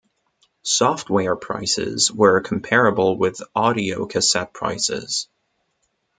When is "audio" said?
3.53-4.07